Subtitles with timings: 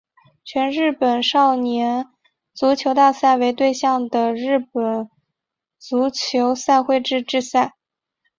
[0.43, 2.07] 全日本少年
[2.55, 5.07] 足球大赛为对象的日本
[5.77, 7.71] 足球赛会制赛事。